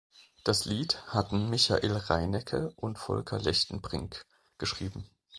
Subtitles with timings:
[0.43, 4.25] Das Lied hatten Michael Reinecke und Volker Lechtenbrink
[4.57, 5.07] geschrieben.